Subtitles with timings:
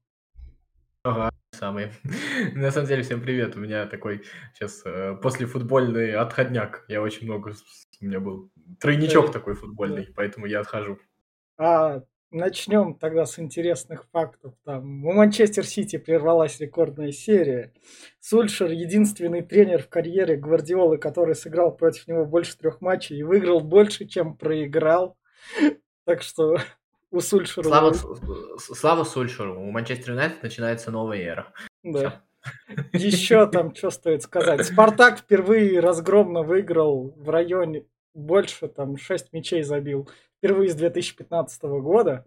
[1.03, 1.91] Ага, самый.
[2.55, 3.55] На самом деле, всем привет.
[3.55, 4.23] У меня такой
[4.55, 6.83] сейчас э, послефутбольный отходняк.
[6.87, 7.53] Я очень много...
[8.01, 8.49] У меня был
[8.79, 9.33] тройничок Да.
[9.33, 10.97] такой футбольный, поэтому я отхожу.
[11.59, 12.01] А
[12.31, 14.53] начнем тогда с интересных фактов.
[14.63, 17.73] Там у Манчестер Сити прервалась рекордная серия.
[18.19, 23.59] Сульшер единственный тренер в карьере Гвардиолы, который сыграл против него больше трех матчей и выиграл
[23.59, 25.17] больше, чем проиграл.
[26.05, 26.57] Так что
[27.11, 27.63] у Сульшера...
[27.63, 27.93] Слава,
[28.57, 29.61] Слава Сульшеру.
[29.61, 31.53] У Манчестер Юнайтед начинается новая эра.
[31.83, 32.23] Да.
[32.93, 34.65] Еще там, что стоит сказать.
[34.65, 40.09] Спартак впервые разгромно выиграл в районе больше, там, 6 мячей забил.
[40.37, 42.25] Впервые с 2015 года.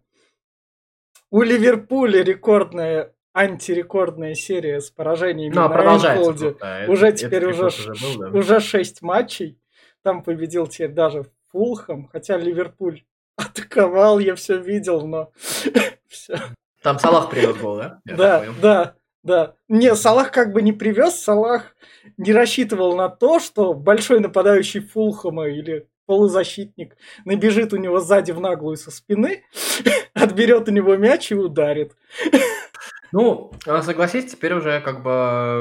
[1.31, 6.17] У Ливерпуля рекордная, антирекордная серия с поражениями Ну, а на.
[6.17, 6.55] Энфилде.
[6.89, 8.39] Уже этот- теперь этот уже, ш- был, да.
[8.39, 9.59] уже 6 матчей.
[10.03, 12.09] Там победил теперь даже Фулхам.
[12.13, 13.03] Хотя Ливерпуль
[13.37, 15.33] атаковал, я все видел, но
[16.09, 16.39] все.
[16.83, 18.01] Там Салах привез гол, да?
[18.05, 19.55] Я Да, да, да.
[19.69, 21.75] Не, Салах как бы не привез, Салах
[22.19, 28.41] не рассчитывал на то, что большой нападающий Фулхама или полузащитник набежит у него сзади в
[28.41, 29.43] наглую со спины,
[30.25, 31.97] отберет у него мяч и ударит.
[33.13, 35.61] Ну, а, согласись, теперь уже как бы...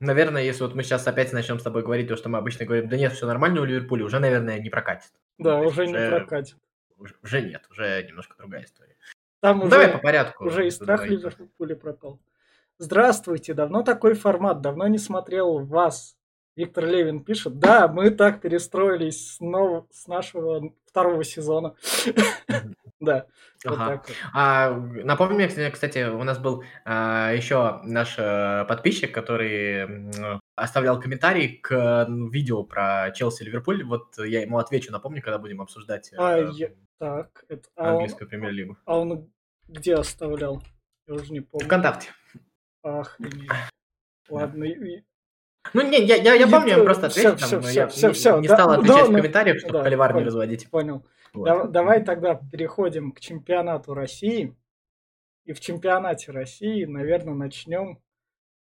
[0.00, 2.88] Наверное, если вот мы сейчас опять начнем с тобой говорить то, что мы обычно говорим,
[2.88, 5.12] да нет, все нормально у Ливерпуля, уже, наверное, не прокатит.
[5.38, 6.56] Да, есть уже не прокатит.
[6.98, 8.96] Уже, уже нет, уже немножко другая история.
[9.40, 10.44] Там Ну, давай по уже, порядку.
[10.46, 11.06] уже и страх.
[11.06, 12.18] Ливерпуля пропал.
[12.78, 16.16] Здравствуйте, давно такой формат, давно не смотрел вас.
[16.56, 21.76] Виктор Левин пишет, да, мы так перестроились с, нов- с нашего второго сезона.
[23.02, 23.26] Да,
[23.66, 23.96] Ага.
[23.96, 24.16] вот.
[24.32, 31.00] А, напомни мне, кстати, у нас был а, еще наш э, подписчик, который м, оставлял
[31.00, 33.82] комментарий к м, видео про Челси-Ливерпуль.
[33.82, 37.88] Вот я ему отвечу, напомню, когда будем обсуждать э, А, я- Так, это, а, он,
[37.94, 38.78] английскую премьер-лигу.
[38.84, 39.28] а он
[39.66, 40.62] где оставлял?
[41.08, 41.66] Я уже не помню.
[41.66, 42.10] ВКонтакте.
[42.82, 43.50] Охренеть.
[44.28, 45.02] Ладно, и-
[45.74, 48.14] Ну, не, я, я, я помню, я просто ответил, всё, там, всё, я всё, не,
[48.14, 50.70] всё, не да, стал ну, отвечать да, в ну, комментариях, чтобы да, холивар не разводить.
[50.70, 51.06] понял.
[51.32, 51.44] Вот.
[51.44, 54.56] Да- давай тогда переходим к чемпионату России.
[55.44, 57.98] И в чемпионате России, наверное, начнем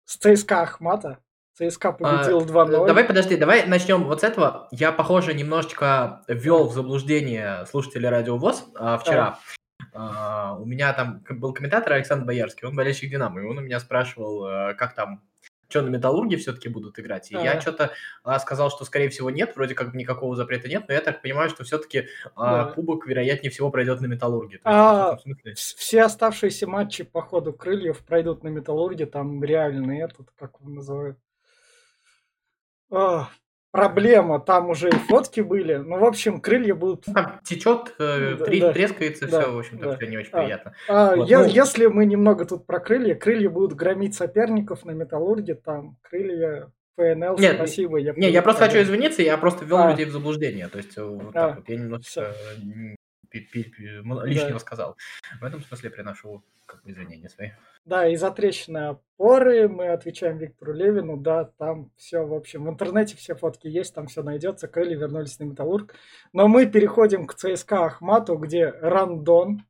[0.05, 1.19] с ЦСКА Ахмата.
[1.55, 2.87] ЦСКА победил А, 2-0.
[2.87, 4.69] Давай, подожди, давай начнем вот с этого.
[4.73, 9.39] Я, похоже, немножечко ввел в заблуждение слушателей Радио ВОЗ а, вчера.
[9.93, 13.79] А, у меня там был комментатор Александр Боярский, он болельщик Динамо, и он у меня
[13.81, 15.23] спрашивал, э, как там,
[15.69, 17.31] что на Металлурге все-таки будут играть.
[17.31, 17.61] И я Ага.
[17.61, 17.93] что-то
[18.41, 21.65] сказал, что, скорее всего, нет, вроде как никакого запрета нет, но я так понимаю, что
[21.65, 22.65] все-таки Да.
[22.75, 24.61] кубок, вероятнее всего, пройдет на Металлурге.
[24.65, 29.07] А, смысле- Вс- Все оставшиеся матчи по ходу крыльев пройдут на Металлурге.
[29.07, 31.19] Там реальный этот, как его называют.
[32.91, 33.29] А,
[33.75, 34.39] проблема.
[34.41, 35.75] Там уже и фотки были.
[35.75, 37.05] Ну, в общем, крылья будут...
[37.07, 39.97] Там течет, э, Да, три- да, трескается, да, все, в общем-то, да.
[39.97, 40.73] все не очень А, приятно.
[40.89, 45.55] А, Вот, ну- Если мы немного тут про крылья, крылья будут громить соперников на Металлурге.
[45.57, 47.99] Там крылья ПНЛ, Нет, спасибо.
[47.99, 49.91] Я Не, я просто хочу извиниться, я просто ввел А.
[49.91, 50.69] людей в заблуждение.
[50.69, 52.95] То есть, э, вот А, так вот, я немножко э,
[53.35, 54.97] лишнего сказал.
[55.41, 57.51] В этом смысле приношу как бы, извинения свои.
[57.85, 61.17] Да, из-за трещины опоры мы отвечаем Виктору Левину.
[61.17, 64.69] Да, там все, в общем, в интернете все фотки есть, там все найдется.
[64.69, 65.95] Крылья вернулись на Металлург.
[66.33, 69.63] Но мы переходим к ЦСКА Ахмату, где Рандон.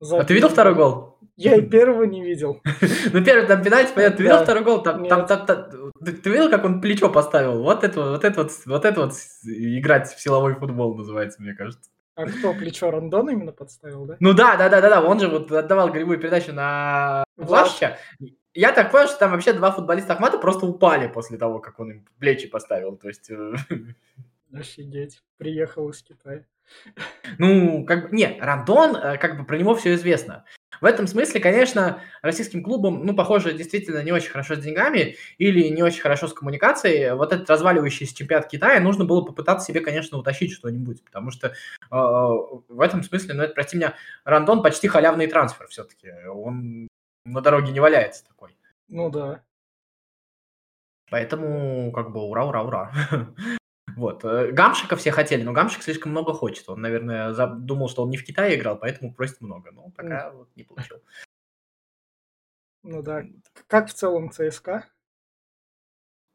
[0.00, 1.18] А ты видел второй гол?
[1.36, 2.62] Я и первого не видел.
[3.12, 4.16] Ну, первый там пенальти, понятно.
[4.16, 4.42] Ты видел Да.
[4.44, 4.82] второй гол?
[4.82, 7.62] Там, там, там- ты, видел, как он плечо поставил?
[7.62, 9.12] Вот это, вот это вот, вот это вот
[9.44, 11.88] играть в силовой футбол называется, мне кажется.
[12.16, 14.16] А кто плечо Рандон именно подставил, да?
[14.20, 15.02] Ну да, да, да, да, да.
[15.02, 17.98] Он же вот отдавал голевую передачу на Влашича.
[18.54, 21.90] Я так понял, что там вообще два футболиста Ахмата просто упали после того, как он
[21.90, 22.96] им плечи поставил.
[22.96, 23.54] То есть, э,
[24.52, 25.22] Офигеть.
[25.36, 26.44] Приехал из Китая.
[27.38, 30.46] ну, как бы, не, Рандон, э, как бы про него все известно.
[30.80, 35.68] В этом смысле, конечно, российским клубам, ну, похоже, действительно не очень хорошо с деньгами или
[35.68, 37.14] не очень хорошо с коммуникацией.
[37.14, 41.52] Вот этот разваливающийся чемпионат Китая нужно было попытаться себе, конечно, утащить что-нибудь, потому что э,
[41.90, 46.10] в этом смысле, ну, это, прости меня, Рандон почти халявный трансфер все-таки.
[46.28, 46.88] Он
[47.24, 48.56] на дороге не валяется такой.
[48.88, 49.42] Ну да.
[51.10, 52.92] Поэтому, как бы, ура, ура, ура.
[53.96, 54.24] Вот.
[54.24, 56.68] э, Гамшика все хотели, но Гамшик слишком много хочет.
[56.68, 59.72] Он, наверное, думал, что он не в Китае играл, поэтому просит много.
[59.72, 61.02] Но пока вот не получил.
[62.82, 63.24] Ну да.
[63.66, 64.84] Как в целом ЦСКА?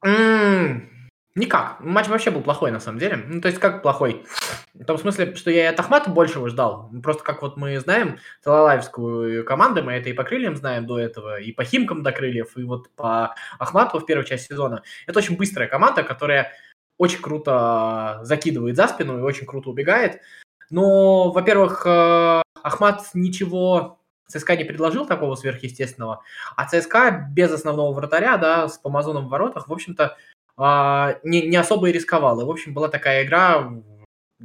[0.03, 0.89] М,
[1.33, 1.79] Никак.
[1.79, 3.15] Матч вообще был плохой, на самом деле.
[3.15, 4.25] Ну, то есть, как плохой?
[4.73, 6.91] В том смысле, что я и от Ахмата большего ждал.
[7.01, 11.39] Просто как вот мы знаем Талалаевскую команду, мы это и по крыльям знаем до этого,
[11.39, 14.83] и по Химкам до крыльев, и вот по Ахмату в первой части сезона.
[15.07, 16.51] Это очень быстрая команда, которая
[17.01, 20.21] очень круто закидывает за спину и очень круто убегает.
[20.69, 26.21] Но, во-первых, э, Ахмат ничего ЦСКА не предложил такого сверхъестественного,
[26.55, 30.15] а ЦСКА без основного вратаря, да, с Помазоном в воротах, в общем-то,
[30.57, 32.39] а, не, не особо и рисковал.
[32.39, 33.67] И, в общем, была такая игра,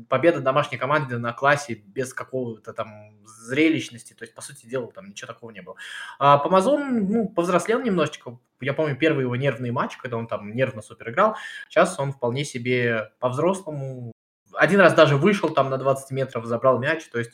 [0.08, 5.08] победа домашней команды на классе без какого-то там зрелищности, то есть, по сути дела, там
[5.08, 5.76] ничего такого не было.
[6.19, 10.82] А Помазон, ну, повзрослел немножечко, я помню первый его нервный матч, когда он там нервно
[10.82, 11.37] супер играл,
[11.69, 14.12] сейчас он вполне себе по-взрослому,
[14.52, 17.32] один раз даже вышел там на 20 метров, забрал мяч, то есть,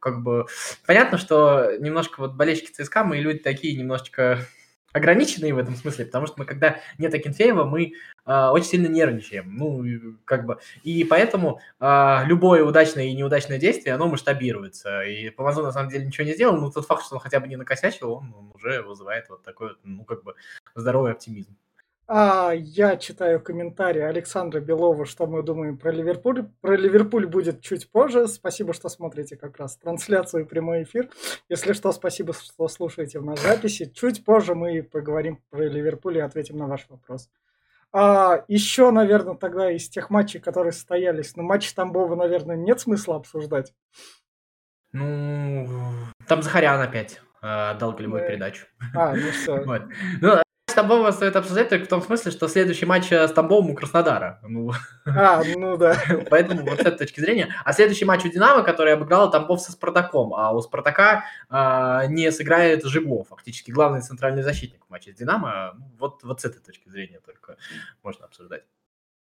[0.00, 0.46] как бы,
[0.86, 4.40] понятно, что немножко вот болельщики ЦСКА, мы люди такие немножечко
[4.92, 7.92] ограниченные в этом смысле, потому что мы, когда нет Акинфеева, мы
[8.26, 9.54] э, очень сильно нервничаем.
[9.54, 15.02] Ну, как бы, и поэтому э, любое удачное и неудачное действие, оно масштабируется.
[15.02, 17.48] И Помазон, на самом деле, ничего не сделал, но тот факт, что он хотя бы
[17.48, 20.34] не накосячил, он, он уже вызывает вот такой, ну, как бы,
[20.74, 21.56] здоровый оптимизм.
[22.10, 26.48] А, я читаю комментарии Александра Белова, что мы думаем про Ливерпуль.
[26.62, 28.26] Про Ливерпуль будет чуть позже.
[28.28, 31.10] Спасибо, что смотрите как раз трансляцию и прямой эфир.
[31.50, 33.92] Если что, спасибо, что слушаете в нас записи.
[33.94, 37.28] Чуть позже мы поговорим про Ливерпуль и ответим на ваш вопрос.
[37.92, 43.16] А, еще, наверное, тогда из тех матчей, которые состоялись, ну, матч Тамбова, наверное, нет смысла
[43.16, 43.74] обсуждать.
[44.92, 45.68] Ну,
[46.26, 48.66] там Захарян опять э, дал голевую передачу.
[48.94, 49.62] А, ну все.
[49.66, 49.82] Вот.
[50.22, 50.38] Ну,
[50.78, 54.38] Тамбова стоит обсуждать только в том смысле, что следующий матч э, с Тамбовым у Краснодара.
[54.42, 54.70] Ну,
[55.06, 55.96] А, ну да.
[56.30, 57.52] поэтому вот с этой точки зрения.
[57.64, 62.30] А следующий матч у Динамо, который обыграл Тамбов со Спартаком, а у Спартака а, не
[62.30, 65.74] сыграет Жиглов, фактически главный центральный защитник в матче с Динамо.
[65.76, 67.56] Ну, Вот, вот с этой точки зрения только
[68.04, 68.62] можно обсуждать.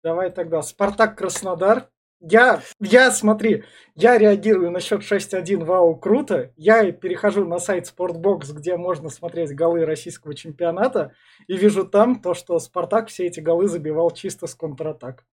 [0.03, 0.61] Давай тогда.
[0.61, 1.89] Спартак Краснодар.
[2.27, 6.53] Я, я, смотри, я реагирую на счет 6-1, вау, круто.
[6.57, 11.13] Я перехожу на сайт Sportbox, где можно смотреть голы российского чемпионата,
[11.49, 15.27] и вижу там то, что Спартак все эти голы забивал чисто с контратак.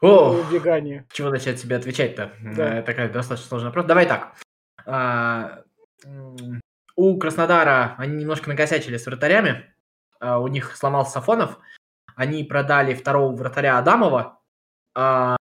[0.00, 1.04] О, Убегание.
[1.12, 2.32] чего начать тебе отвечать-то?
[2.40, 2.78] Да.
[2.78, 3.86] Э, Такая достаточно сложный вопрос.
[3.86, 4.34] Давай так.
[4.86, 5.64] А,
[6.94, 9.74] У Краснодара они немножко накосячили с вратарями.
[10.20, 11.58] А, У них сломался Сафонов.
[12.14, 14.39] Они продали второго вратаря Адамова
[14.94, 15.36] а,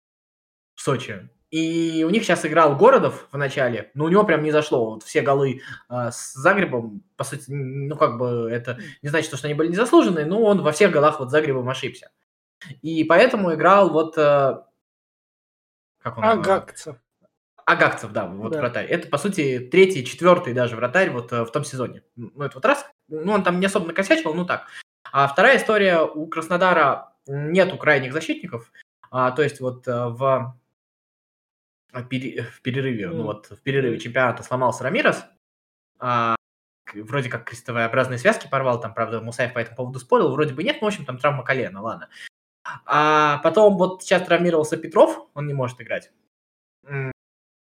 [0.76, 1.30] в Сочи.
[1.52, 4.92] И у них сейчас играл Городов в начале, но у него прям не зашло.
[4.96, 9.48] Вот все голы а, с Загребом, по сути, ну как бы это не значит, что
[9.48, 12.12] они были незаслуженные, но он во всех голах вот Загребом ошибся.
[12.82, 14.18] И поэтому играл вот...
[14.18, 14.62] э,
[16.02, 16.24] Как он?
[16.24, 16.98] Агакцев.
[17.66, 18.60] Агакцев, да, вот Да.
[18.60, 18.86] вратарь.
[18.86, 22.04] Это, по сути, третий, четвертый даже вратарь вот э, в том сезоне.
[22.16, 22.86] Ну, это вот раз.
[23.08, 24.68] Ну, он там не особо накосячил, ну так.
[25.12, 28.72] А вторая история, у Краснодара нету крайних защитников.
[29.12, 30.56] А, то есть вот э, в,
[32.10, 33.24] пере- в перерыве, ну Мгм.
[33.26, 35.24] вот в перерыве чемпионата сломался Рамирос.
[36.00, 36.36] А,
[36.94, 40.78] вроде как крестовообразные связки порвал, там, правда, Мусаев по этому поводу спорил, вроде бы нет,
[40.82, 42.10] но, в общем, там травма колена, ладно.
[42.86, 46.12] А потом вот сейчас травмировался Петров, он не может играть.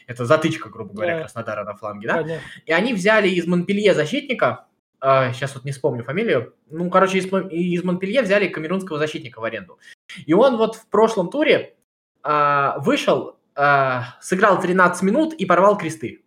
[0.07, 1.21] Это затычка, грубо говоря, Да.
[1.23, 2.13] Краснодара на фланге, да?
[2.21, 2.47] Понятно.
[2.65, 4.67] И они взяли из Монпелье защитника,
[5.01, 9.79] сейчас вот не вспомню фамилию, ну, короче, из, из Монпелье взяли камерунского защитника в аренду.
[10.25, 11.75] И он вот в прошлом туре
[12.23, 16.23] а, вышел, а, сыграл 13 минут и порвал кресты.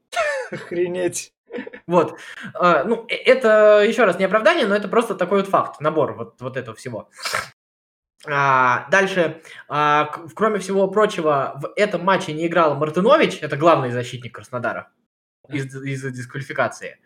[0.51, 1.33] Охренеть.
[1.87, 2.17] Вот.
[2.55, 6.15] А, ну, э- это, еще раз, не оправдание, но это просто такой вот факт, набор
[6.15, 7.11] вот, вот этого всего.
[8.29, 13.91] А, дальше, а, к- кроме всего прочего, в этом матче не играл Мартынович, это главный
[13.91, 14.91] защитник Краснодара
[15.49, 16.99] из- из-за дисквалификации.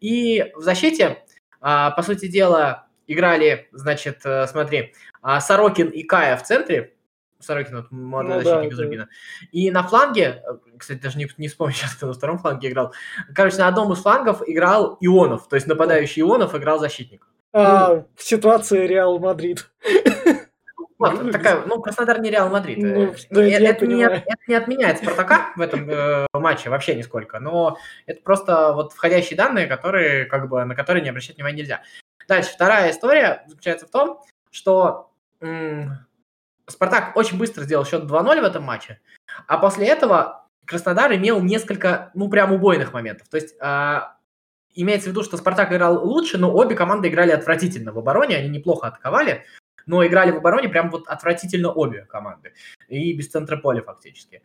[0.00, 1.24] И в защите,
[1.60, 6.94] а, по сути дела, играли, значит, э, смотри, а, Сорокин и Кая в центре,
[7.40, 8.84] Сорокин, вот молодой Ну да, защитник из да.
[8.84, 9.08] Рубина.
[9.50, 12.92] И на фланге, э, кстати, даже не, не вспомню сейчас, кто на втором фланге играл.
[13.34, 17.26] Короче, на одном из флангов играл Ионов, то есть нападающий Ионов играл защитник.
[17.52, 19.70] А, в ситуации Реал Мадрид.
[21.02, 22.78] Вот, Ну, такая, ну, Краснодар не Реал Мадрид.
[22.78, 26.70] Ну, Э, да, э, я это, не, это не отменяет Спартака в этом э, матче
[26.70, 27.76] вообще нисколько, но
[28.06, 31.82] это просто вот входящие данные, которые, как бы, на которые не обращать внимания нельзя.
[32.28, 35.10] Дальше, вторая история заключается в том, что
[35.40, 35.90] м,
[36.66, 39.00] Спартак очень быстро сделал счет 2-0 в этом матче,
[39.46, 43.28] а после этого Краснодар имел несколько, ну, прям убойных моментов.
[43.28, 44.16] То есть а,
[44.74, 48.48] имеется в виду, что Спартак играл лучше, но обе команды играли отвратительно в обороне, они
[48.48, 49.44] неплохо атаковали,
[49.86, 52.54] но играли в обороне прям вот отвратительно обе команды.
[52.88, 54.42] И без центра поля фактически.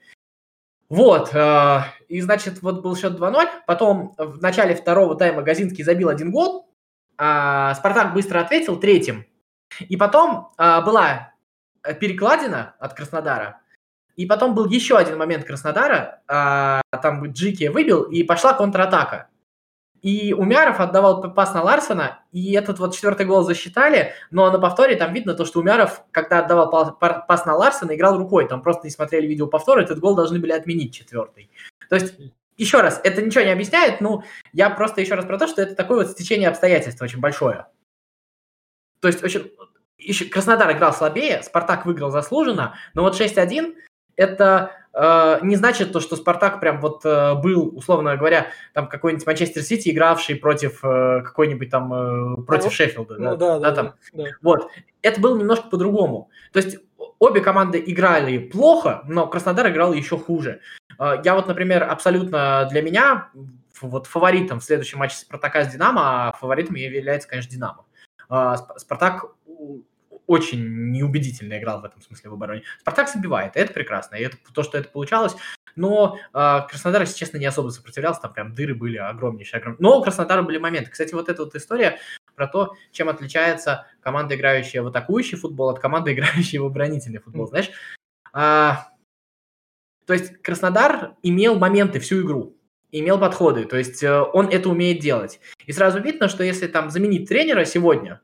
[0.89, 6.07] Вот, э, и значит, вот был счет 2-0, потом в начале второго тайма Газинский забил
[6.07, 6.73] один гол,
[7.17, 9.25] а Спартак быстро ответил третьим,
[9.79, 11.33] И потом а, была
[11.99, 13.61] перекладина от Краснодара,
[14.15, 19.29] и потом был еще один момент Краснодара, а, там Джики выбил, и пошла контратака.
[20.01, 24.95] И Умяров отдавал пас на Ларсона, и этот вот четвертый гол засчитали, но на повторе
[24.95, 28.91] там видно то, что Умяров, когда отдавал пас на Ларсона, играл рукой, там просто не
[28.91, 31.49] смотрели видео повтора, этот гол должны были отменить четвертый.
[31.89, 32.15] То есть,
[32.57, 35.75] еще раз, это ничего не объясняет, ну, я просто еще раз про то, что это
[35.75, 37.67] такое вот стечение обстоятельств очень большое.
[38.99, 39.51] То есть, очень...
[39.99, 43.75] Еще Краснодар играл слабее, Спартак выиграл заслуженно, но вот 6-1
[44.15, 49.25] это э, не значит то, что Спартак прям вот э, был, условно говоря, там какой-нибудь
[49.25, 53.15] Манчестер Сити, игравший против э, какой-нибудь там, э, против ну, Шеффилда.
[53.17, 53.93] Ну, да, да, да, там.
[54.13, 54.25] да.
[54.41, 54.69] Вот.
[55.01, 56.29] Это было немножко по-другому.
[56.51, 56.77] То есть
[57.19, 60.61] обе команды играли плохо, но Краснодар играл еще хуже.
[60.99, 63.29] Э, я вот, например, абсолютно для меня
[63.81, 67.85] вот фаворитом в следующем матче Спартака с Динамо, а фаворитом является, конечно, Динамо.
[68.29, 69.25] Э, Спартак
[70.25, 72.63] очень неубедительно играл в этом смысле в обороне.
[72.81, 75.35] Спартак забивает, и это прекрасно, и это то, что это получалось.
[75.77, 79.59] Но э, Краснодар, если честно, не особо сопротивлялся, там прям дыры были огромнейшие.
[79.59, 79.83] огромнейшие.
[79.87, 80.91] Но у Краснодара были моменты.
[80.91, 81.99] Кстати, вот эта вот история
[82.37, 87.47] про то, чем отличается команда, играющая в атакующий футбол, от команды, играющей в оборонительный футбол.
[87.47, 87.71] Знаешь,
[88.31, 88.89] а,
[90.05, 92.55] то есть Краснодар имел моменты всю игру,
[92.91, 95.41] имел подходы, то есть э, он это умеет делать.
[95.65, 98.21] И сразу видно, что если там заменить тренера сегодня,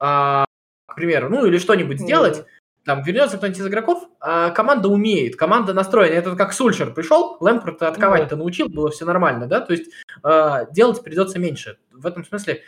[0.00, 0.44] а,
[0.86, 2.84] к примеру, ну или что-нибудь сделать, mm-hmm.
[2.84, 6.14] там вернется кто-нибудь из игроков, а команда умеет, команда настроена.
[6.14, 8.38] Это как Сульшер пришел, Лэмпорт отковать-то mm-hmm.
[8.38, 9.92] научил, было все нормально, да, то есть
[10.24, 11.78] э, делать придется меньше.
[11.92, 12.62] В этом смысле,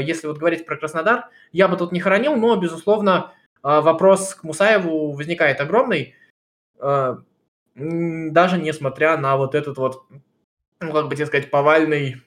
[0.00, 4.44] если вот говорить про Краснодар, я бы тут не хоронил, но, безусловно, э, вопрос к
[4.44, 6.14] Мусаеву возникает огромный,
[6.80, 7.16] э,
[7.74, 10.04] даже несмотря на вот этот вот,
[10.80, 12.22] ну, как бы тебе сказать, повальный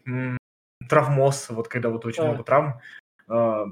[0.87, 2.27] травмоз, вот когда вот очень yeah.
[2.27, 2.81] много травм,
[3.27, 3.65] э,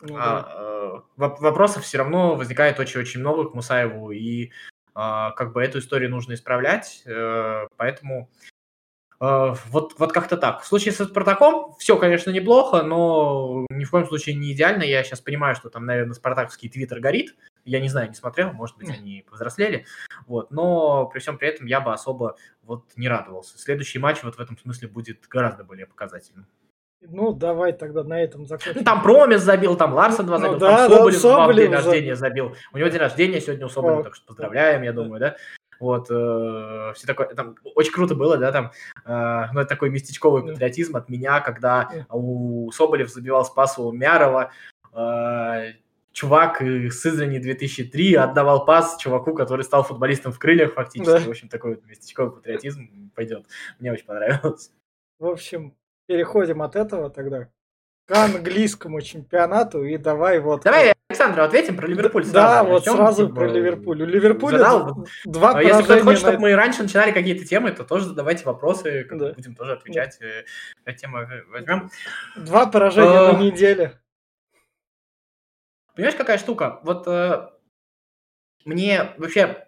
[0.00, 0.54] ну, а, да.
[0.56, 1.00] э,
[1.40, 4.50] вопросов все равно возникает очень-очень много к Мусаеву, и э,
[4.94, 8.57] как бы эту историю нужно исправлять, э, поэтому э,
[9.20, 10.62] вот, вот как-то так.
[10.62, 14.84] В случае со Спартаком все, конечно, неплохо, но ни в коем случае не идеально.
[14.84, 17.34] Я сейчас понимаю, что там, наверное, спартаковский твиттер горит.
[17.64, 19.86] Я не знаю, не смотрел, может быть, они повзрослели.
[20.26, 23.58] Вот, но при всем при этом я бы особо вот не радовался.
[23.58, 26.46] Следующий матч вот в этом смысле будет гораздо более показательным.
[27.00, 28.80] Ну, давай тогда на этом закончим.
[28.80, 31.72] Ну, там Промис забил, там Ларсон 2 ну забил, да, там Соболев, да, Соболев день
[31.72, 32.56] рождения забил.
[32.72, 35.36] У него день рождения сегодня у Соболева, так что поздравляем, я думаю, да.
[35.80, 38.72] Вот, э, все такое, там очень круто было, да, там,
[39.04, 44.50] э, ну, это такой местечковый патриотизм от меня, когда у Соболев забивал Спасу Мярова,
[44.92, 45.72] э,
[46.12, 51.10] чувак из Сызрани 2003 отдавал пас чуваку, который стал футболистом в крыльях фактически.
[51.10, 51.20] Да.
[51.20, 53.46] В общем, такой вот местечковый патриотизм пойдет.
[53.78, 54.72] Мне очень понравилось.
[55.20, 57.48] В общем, переходим от этого тогда
[58.08, 60.62] к английскому чемпионату и давай вот...
[60.62, 62.34] Давай, Александр, ответим про Ливерпуль сразу.
[62.34, 64.02] Да, вот Начнем, сразу типа, про Ливерпуль.
[64.02, 65.76] У Ливерпуля задал, два поражения.
[65.76, 69.32] Если кто-то хочет, чтобы мы раньше начинали какие-то темы, то тоже задавайте вопросы, да.
[69.34, 70.16] будем тоже отвечать.
[70.20, 70.90] Да.
[70.90, 71.18] Э, Тему
[71.50, 71.90] возьмем.
[72.34, 74.00] Два поражения на неделе.
[75.94, 76.80] Понимаешь, какая штука?
[76.84, 77.50] Вот э,
[78.64, 79.66] мне вообще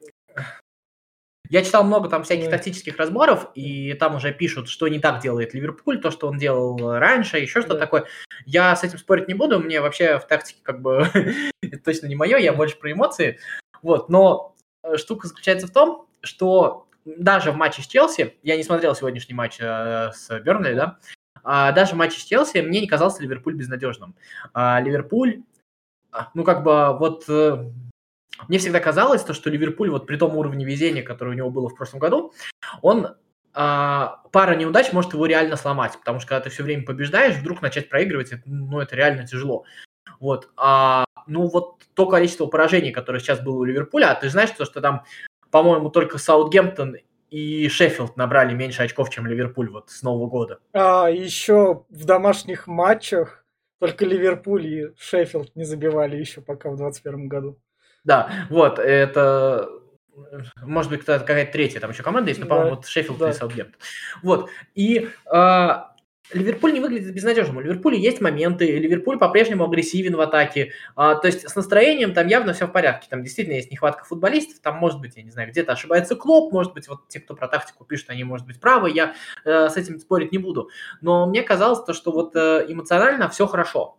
[1.50, 2.50] я читал много там всяких mm.
[2.50, 6.98] тактических разборов, и там уже пишут, что не так делает Ливерпуль, то, что он делал
[6.98, 7.80] раньше, еще что-то yeah.
[7.80, 8.04] такое.
[8.46, 11.08] Я с этим спорить не буду, мне вообще в тактике как бы
[11.62, 13.40] это точно не мое, я больше про эмоции.
[13.82, 14.54] Вот, но
[14.84, 19.34] э, штука заключается в том, что даже в матче с Челси, я не смотрел сегодняшний
[19.34, 20.98] матч э, с Бернли, да,
[21.42, 24.14] а даже в матче с Челси мне не казался Ливерпуль безнадежным.
[24.54, 25.42] А, Ливерпуль,
[26.12, 27.72] а, ну как бы вот э,
[28.48, 31.68] мне всегда казалось, то, что Ливерпуль, вот при том уровне везения, который у него было
[31.68, 32.32] в прошлом году,
[32.82, 33.16] он
[33.52, 37.62] а, пара неудач может его реально сломать, потому что когда ты все время побеждаешь, вдруг
[37.62, 39.64] начать проигрывать, это, ну, это реально тяжело.
[40.20, 40.50] Вот.
[40.56, 44.64] А, ну, вот то количество поражений, которое сейчас было у Ливерпуля, а ты знаешь, что,
[44.64, 45.04] что там,
[45.50, 46.96] по-моему, только Саутгемптон
[47.30, 50.60] и Шеффилд набрали меньше очков, чем Ливерпуль вот с Нового года.
[50.72, 53.44] А еще в домашних матчах
[53.78, 57.58] только Ливерпуль и Шеффилд не забивали еще пока в 2021 году.
[58.04, 59.68] Да, вот, это
[60.62, 63.30] может быть, какая-то третья там еще команда есть, но, по-моему, вот Шеффилд да.
[63.30, 63.80] и Саутгемптон.
[64.22, 65.68] Вот, и э,
[66.32, 67.56] Ливерпуль не выглядит безнадежным.
[67.56, 70.72] У Ливерпуля есть моменты, Ливерпуль по-прежнему агрессивен в атаке.
[70.94, 73.08] А, то есть с настроением там явно все в порядке.
[73.10, 74.60] Там действительно есть нехватка футболистов.
[74.60, 77.48] Там, может быть, я не знаю, где-то ошибается Клоп, может быть, вот те, кто про
[77.48, 78.90] тактику пишет, они, может быть, правы.
[78.90, 79.14] Я
[79.44, 80.70] э, с этим спорить не буду.
[81.00, 83.96] Но мне казалось, то, что вот э, эмоционально все хорошо.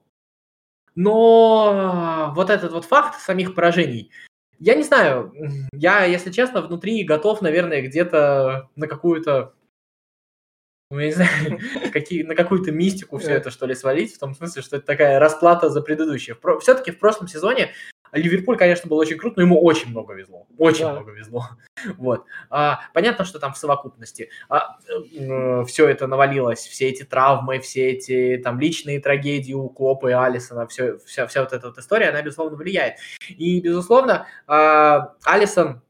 [0.95, 4.11] Но вот этот вот факт самих поражений,
[4.59, 5.33] я не знаю,
[5.73, 9.53] я, если честно, внутри готов, наверное, где-то на какую-то
[10.91, 11.59] ну, я не знаю,
[11.93, 15.19] какие, на какую-то мистику все это, что ли, свалить, в том смысле, что это такая
[15.19, 16.37] расплата за предыдущее.
[16.59, 17.71] Все-таки в прошлом сезоне
[18.11, 20.47] Ливерпуль, конечно, был очень крут, но ему очень много везло.
[20.57, 20.93] Очень да.
[20.93, 21.49] много везло.
[21.97, 22.25] Вот.
[22.51, 27.89] А, понятно, что там в совокупности а, э, все это навалилось, все эти травмы, все
[27.89, 32.09] эти там личные трагедии у Клопа и Алисона, все, вся, вся вот эта вот история,
[32.09, 32.97] она, безусловно, влияет.
[33.29, 35.81] И, безусловно, а, Алисон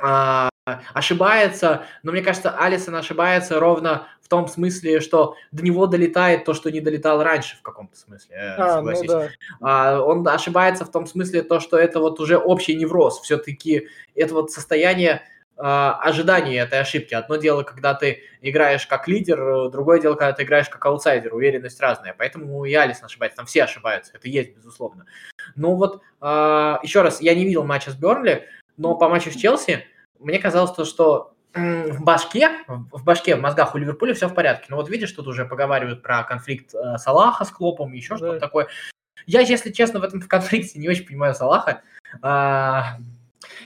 [0.00, 0.48] а,
[0.94, 6.54] ошибается, но мне кажется, Алисон ошибается ровно в том смысле, что до него долетает то,
[6.54, 9.28] что не долетал раньше в каком-то смысле, э, а, Ну да.
[9.60, 14.34] а, он ошибается в том смысле то, что это вот уже общий невроз, все-таки это
[14.34, 15.22] вот состояние
[15.56, 17.14] а, ожидания этой ошибки.
[17.14, 21.80] Одно дело, когда ты играешь как лидер, другое дело, когда ты играешь как аутсайдер, уверенность
[21.80, 22.14] разная.
[22.18, 25.06] Поэтому и Алисон ошибается, там все ошибаются, это есть, безусловно.
[25.54, 29.36] Но вот, а, еще раз, я не видел матча с Бернли, но по матчу с
[29.36, 29.86] Челси
[30.18, 34.66] мне казалось то, что в башке, в башке, в мозгах у Ливерпуля все в порядке.
[34.68, 38.16] Но вот видишь, тут уже поговаривают про конфликт э, Салаха с Клопом, еще да.
[38.16, 38.68] что-то такое.
[39.26, 41.82] Я, если честно, в этом конфликте не очень понимаю Салаха.
[42.20, 42.98] А,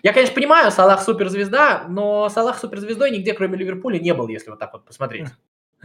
[0.03, 4.59] я, конечно, понимаю, Салах суперзвезда, но Салах суперзвездой нигде, кроме Ливерпуля, не был, если вот
[4.59, 5.29] так вот посмотреть.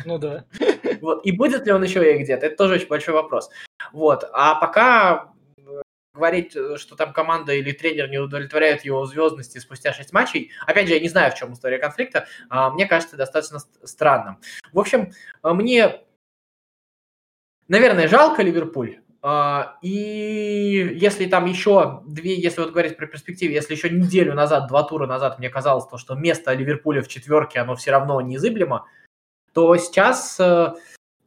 [0.04, 0.46] Ну да.
[1.02, 1.26] Вот.
[1.26, 3.50] И будет ли он еще и где-то, это тоже очень большой вопрос.
[3.92, 4.28] Вот.
[4.34, 5.34] А пока
[6.16, 10.52] говорить, э, что там команда или тренер не удовлетворяет его звездности спустя 6 матчей.
[10.66, 12.28] Опять же, я не знаю, в чем история конфликта.
[12.50, 14.40] А, мне кажется, достаточно странным.
[14.72, 16.02] В общем, а, мне,
[17.68, 19.02] наверное, жалко Ливерпуль.
[19.22, 24.68] А, и если там еще две, если вот говорить про перспективу, если еще неделю назад,
[24.68, 28.86] два тура назад мне казалось, то, что место Ливерпуля в четверке, оно все равно незыблемо,
[29.52, 30.74] то сейчас э,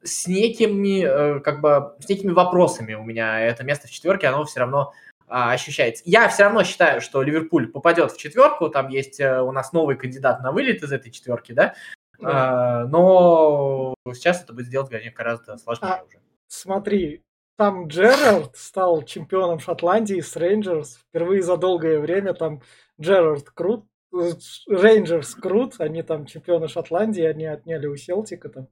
[0.02, 4.44] с некими, э, как бы, с некими вопросами у меня это место в четверке, оно
[4.44, 4.92] все равно
[5.26, 6.02] а, ощущается.
[6.06, 9.96] Я все равно считаю, что Ливерпуль попадет в четверку, там есть э, у нас новый
[9.96, 11.74] кандидат на вылет из этой четверки, да,
[12.18, 12.82] да.
[12.82, 16.18] А, но сейчас это будет сделать, гораздо сложнее а, уже.
[16.48, 17.22] Смотри,
[17.56, 22.62] там Джерард стал чемпионом Шотландии с Рейнджерс впервые за долгое время, там
[23.00, 28.68] Джерард крут, Рейнджерс крут, они там чемпионы Шотландии, они отняли у Селтика там.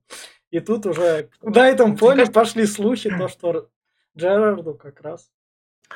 [0.50, 3.68] И тут уже на этом фоне пошли слухи, то, что
[4.16, 5.30] Джерарду как раз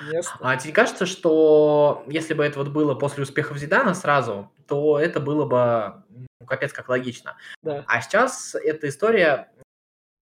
[0.01, 0.33] место.
[0.41, 5.21] А тебе кажется, что если бы это вот было после успехов Зидана сразу, то это
[5.21, 7.37] было бы ну, капец как логично.
[7.63, 7.85] Да.
[7.87, 9.53] А сейчас эта история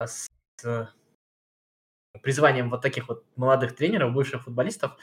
[0.02, 0.28] с
[2.22, 4.96] призванием вот таких вот молодых тренеров, бывших футболистов,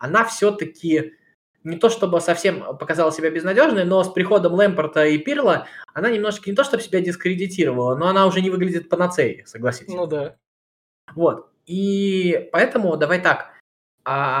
[0.00, 1.16] она все-таки
[1.64, 6.50] не то чтобы совсем показала себя безнадежной, но с приходом Лэмпорта и Пирла она немножко
[6.50, 9.94] не то чтобы себя дискредитировала, но она уже не выглядит панацеей, согласитесь.
[9.94, 10.36] Ну да.
[11.14, 11.50] Вот.
[11.66, 13.52] И поэтому давай так.
[14.04, 14.40] А...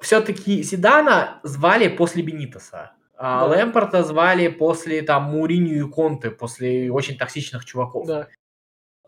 [0.00, 2.92] Все-таки Зидана звали после Бенитоса.
[3.16, 3.46] А да.
[3.48, 8.06] Лэмпорта звали после там Муринью и Конте, после очень токсичных чуваков.
[8.06, 8.28] Да.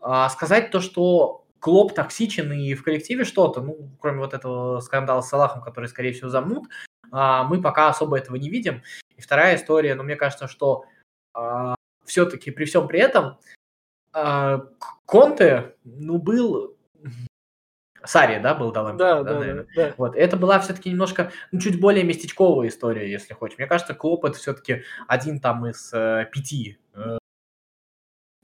[0.01, 5.21] А сказать то, что Клоп токсичен и в коллективе что-то, ну, кроме вот этого скандала
[5.21, 6.65] с Салахом, который, скорее всего, замнут,
[7.09, 8.83] а, мы пока особо этого не видим.
[9.15, 10.83] И вторая история, ну, мне кажется, что
[11.33, 13.37] а, все-таки при всем при этом
[14.11, 14.67] а,
[15.05, 16.75] Конте, ну, был
[18.03, 18.97] Сари, да, был Далем?
[18.97, 19.93] Да, да, да, да.
[19.95, 23.57] Вот, это была все-таки немножко, ну, чуть более местечковая история, если хочешь.
[23.57, 27.19] Мне кажется, Клоп это все-таки один там из э, пяти э,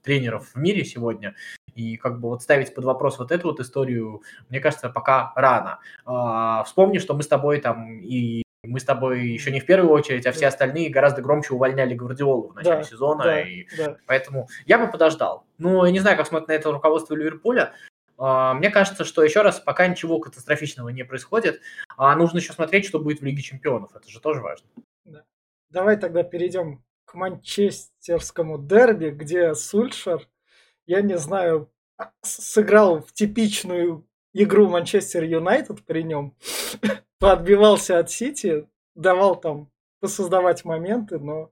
[0.04, 1.36] тренеров в мире сегодня.
[1.80, 5.80] И как бы вот ставить под вопрос вот эту вот историю, мне кажется, пока рано.
[6.06, 9.94] А, вспомни, что мы с тобой там и мы с тобой еще не в первую
[9.94, 13.96] очередь, а все остальные гораздо громче увольняли Гвардиолу в начале да, сезона, да, и да.
[14.06, 15.46] поэтому я бы подождал.
[15.58, 17.72] Ну, я не знаю, как смотрит на это руководство Ливерпуля.
[18.18, 21.62] А, мне кажется, что еще раз, пока ничего катастрофичного не происходит,
[21.96, 23.96] а нужно еще смотреть, что будет в Лиге Чемпионов.
[23.96, 24.68] Это же тоже важно.
[25.06, 25.24] Да.
[25.70, 30.28] Давай тогда перейдем к манчестерскому дерби, где Сульшер
[30.90, 31.70] я не знаю,
[32.24, 36.34] сыграл в типичную игру Манчестер Юнайтед при нем,
[37.20, 41.52] поотбивался от Сити, давал там посоздавать моменты, но...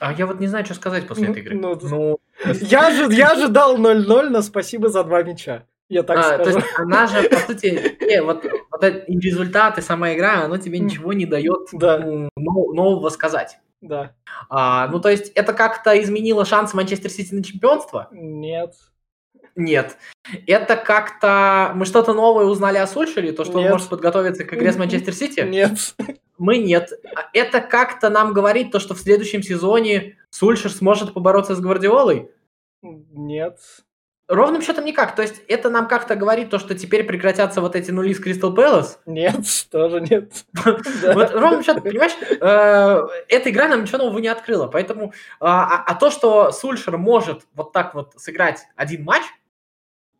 [0.00, 1.56] А я вот не знаю, что сказать после этой игры.
[1.56, 2.18] Ну, ну...
[2.60, 5.64] Я, же, я же дал 0-0, но спасибо за два мяча.
[5.88, 6.42] Я так а, скажу.
[6.44, 11.12] То есть она же, по сути, не, вот, вот результаты, сама игра, оно тебе ничего
[11.12, 12.00] не дает да.
[12.00, 13.58] ну, нового сказать.
[13.82, 14.14] Да.
[14.48, 18.08] А, ну, то есть это как-то изменило шансы Манчестер Сити на чемпионство?
[18.12, 18.74] Нет.
[19.56, 19.98] Нет.
[20.46, 21.72] Это как-то...
[21.74, 23.32] Мы что-то новое узнали о Сульшере?
[23.32, 23.66] То, что нет.
[23.66, 25.40] он может подготовиться к игре с Манчестер Сити?
[25.40, 25.94] Нет.
[26.38, 26.90] Мы нет.
[27.32, 32.30] Это как-то нам говорит то, что в следующем сезоне Сульшер сможет побороться с Гвардиолой?
[32.82, 33.58] Нет.
[34.28, 35.14] Ровным счетом никак.
[35.14, 38.54] То есть это нам как-то говорит то, что теперь прекратятся вот эти нули с Кристал
[38.54, 39.00] Пэлас?
[39.04, 40.32] Нет, тоже нет.
[40.64, 44.68] Вот ровным счетом, понимаешь, э, эта игра нам ничего нового не открыла.
[44.68, 49.24] Поэтому, а, а, а то, что Сульшер может вот так вот сыграть один матч,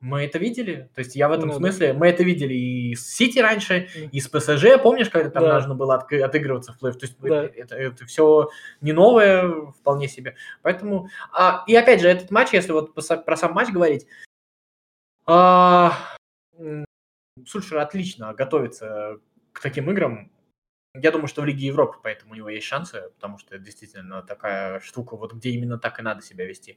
[0.03, 0.91] мы это видели.
[0.95, 1.59] То есть я в этом Ну да.
[1.59, 5.55] смысле, мы это видели и с Сити раньше, и с ПСЖ, помнишь, когда там Да.
[5.55, 7.45] нужно было отк- отыгрываться в плей То есть Да.
[7.45, 10.35] это, это все не новое вполне себе.
[10.63, 14.07] Поэтому, а, и опять же, этот матч, если вот про са- про сам матч говорить,
[15.25, 15.93] а,
[17.47, 19.19] Сульшер отлично готовится
[19.53, 20.31] к таким играм.
[20.95, 24.23] Я думаю, что в Лиге Европы, поэтому у него есть шансы, потому что это действительно
[24.23, 26.77] такая штука, вот где именно так и надо себя вести.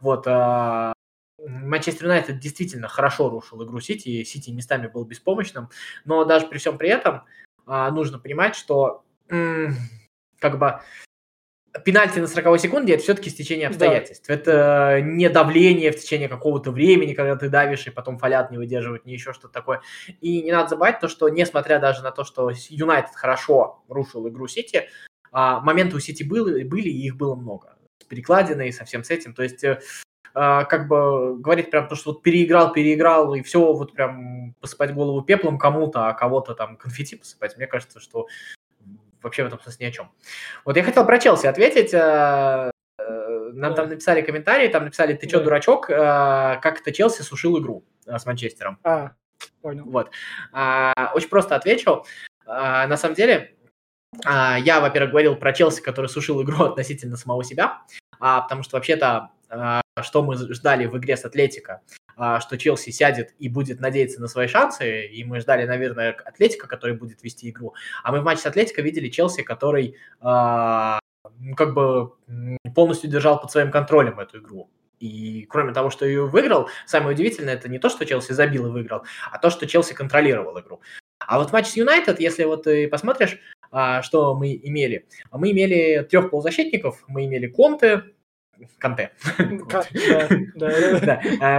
[0.00, 0.24] Вот.
[0.28, 0.92] а,
[1.38, 5.68] Манчестер Юнайтед действительно хорошо рушил игру Сити, Сити местами был беспомощным,
[6.04, 7.24] но даже при всем при этом
[7.66, 10.80] а, нужно понимать, что как бы
[11.84, 13.74] пенальти на 40 секунде это все-таки стечение Да.
[13.74, 14.30] обстоятельств.
[14.30, 19.04] Это не давление в течение какого-то времени, когда ты давишь и потом фалят не выдерживают,
[19.04, 19.82] не еще что-то такое.
[20.20, 24.48] И не надо забывать то, что несмотря даже на то, что Юнайтед хорошо рушил игру
[24.48, 24.88] Сити,
[25.32, 27.76] а, моменты у Сити были, были и их было много.
[28.00, 29.34] С перекладиной, со всем с этим.
[29.34, 29.80] То есть э,
[30.38, 35.22] как бы говорить прям то, что вот переиграл, переиграл, и все, вот прям посыпать голову
[35.22, 38.26] пеплом кому-то, а кого-то там конфетти посыпать, мне кажется, что
[39.22, 40.10] вообще в этом смысле ни о чем.
[40.66, 41.94] Вот я хотел про Челси ответить.
[41.94, 43.76] э, э, Нам Да.
[43.76, 45.44] там написали комментарии, там написали, ты чё, Да.
[45.44, 45.94] дурачок, э,
[46.60, 48.78] как это Челси сушил игру с Манчестером.
[48.84, 49.12] А,
[49.62, 49.84] понял.
[49.86, 50.10] Вот.
[50.52, 52.04] А, очень просто отвечу.
[52.44, 53.56] А, на самом деле,
[54.26, 57.80] а, я, во-первых, говорил про Челси, который сушил игру относительно самого себя,
[58.20, 59.30] а, потому что вообще-то, а,
[60.02, 61.80] что мы ждали в игре с Атлетико,
[62.16, 66.66] а, что Челси сядет и будет надеяться на свои шансы, и мы ждали, наверное, Атлетика,
[66.66, 70.98] который будет вести игру, а мы в матче с Атлетико видели Челси, который а,
[71.38, 72.12] ну, как бы
[72.74, 74.70] полностью держал под своим контролем эту игру.
[74.98, 78.70] И кроме того, что ее выиграл, самое удивительное, это не то, что Челси забил и
[78.70, 80.80] выиграл, а то, что Челси контролировал игру.
[81.18, 83.38] А вот в матче с Юнайтед, если вот ты посмотришь,
[83.70, 88.04] а, что мы имели, мы имели трех полузащитников, мы имели Конте,
[88.78, 89.10] Канте,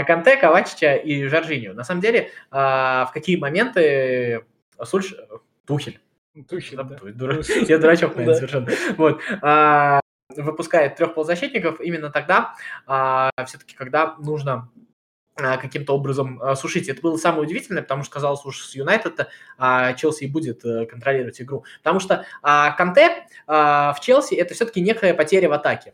[0.06, 1.74] Канте, Ковачича и Жоржинью.
[1.74, 4.46] На самом деле, а, в какие моменты
[4.84, 5.16] Сульш...
[5.66, 6.00] Тухель,
[6.48, 6.84] Тухель, да.
[6.84, 8.70] Дура- Я дурачок, наверное, совершенно.
[8.98, 9.22] Вот.
[9.42, 10.00] а,
[10.36, 12.54] Выпускает трех полузащитников именно тогда,
[13.46, 14.70] все-таки, когда нужно
[15.36, 16.90] каким-то образом сушить.
[16.90, 20.88] Это было самое удивительное, потому что казалось уж с Юнайтед а, Челси и будет э,
[20.88, 21.64] контролировать игру.
[21.84, 25.94] Потому что а, Канте а, в Челси это все-таки некая потеря в атаке.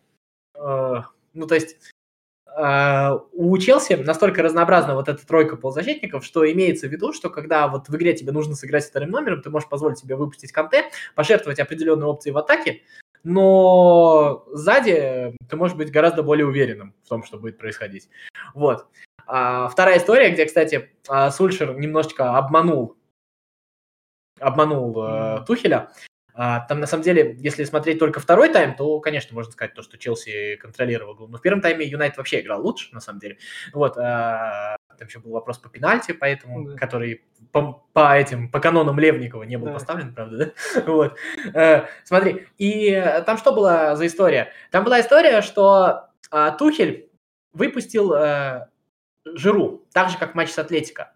[0.64, 1.02] Э,
[1.34, 1.78] Ну, то есть
[2.56, 7.68] а, у Челси настолько разнообразна вот эта тройка полузащитников, что имеется в виду, что когда
[7.68, 11.60] вот в игре тебе нужно сыграть вторым номером, ты можешь позволить себе выпустить Канте, пожертвовать
[11.60, 12.84] определенные опции в атаке,
[13.24, 18.10] но сзади ты можешь быть гораздо более уверенным в том, что будет происходить.
[18.54, 18.86] Вот.
[19.26, 20.92] А, вторая история, где, кстати,
[21.32, 22.98] Сульшер немножечко обманул,
[24.40, 25.92] обманул э, Тухеля.
[26.36, 29.84] А, там, на самом деле, если смотреть только второй тайм, то, конечно, можно сказать, то,
[29.84, 31.28] что Челси контролировал игру.
[31.28, 33.38] Но в первом тайме Юнайт вообще играл лучше, на самом деле.
[33.74, 33.98] Вот.
[33.98, 36.78] а, там еще был вопрос по пенальти, поэтому, Да.
[36.78, 39.74] который по, по этим, по канонам Левникова не был Да.
[39.74, 40.82] поставлен, правда, да?
[40.86, 41.18] Вот.
[41.54, 44.52] Э, смотри, и э, там что была за история?
[44.72, 47.10] Там была история, что а, Тухель
[47.54, 48.68] выпустил э,
[49.26, 51.14] Жиру, так же, как матч с Атлетико.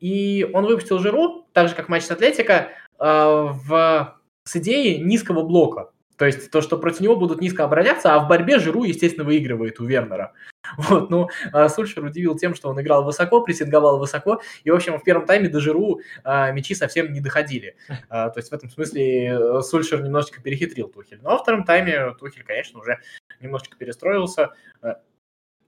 [0.00, 4.17] И он выпустил Жиру, так же, как матч с Атлетико, в,
[4.48, 5.90] с идеей низкого блока.
[6.16, 9.78] То есть то, что против него будут низко обороняться, а в борьбе Жиру, естественно, выигрывает
[9.78, 10.32] у Вернера.
[10.76, 14.98] Вот, ну, а Сульшер удивил тем, что он играл высоко, прессинговал высоко, и, в общем,
[14.98, 17.76] в первом тайме до Жиру а, мячи совсем не доходили.
[18.10, 21.20] А, то есть в этом смысле э, Сульшер немножечко перехитрил Тухель.
[21.22, 22.98] Но во втором тайме Тухель, конечно, уже
[23.40, 24.50] немножечко перестроился,
[24.82, 24.94] э,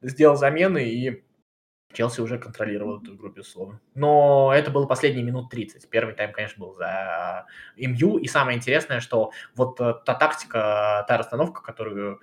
[0.03, 1.23] сделал замены, и
[1.93, 3.81] Челси уже контролировал эту игру, безусловно.
[3.95, 5.89] Но это было последние минут 30.
[5.91, 8.19] Первый тайм, конечно, был за МЮ.
[8.19, 12.21] И самое интересное, что вот э, та тактика, та расстановка, которую